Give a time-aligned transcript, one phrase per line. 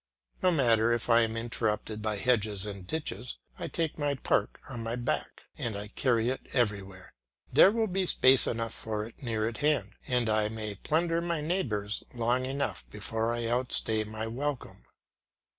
[0.41, 4.81] No matter if I am interrupted by hedges and ditches, I take my park on
[4.81, 7.13] my back, and I carry it elsewhere;
[7.53, 11.41] there will be space enough for it near at hand, and I may plunder my
[11.41, 14.85] neighbours long enough before I outstay my welcome.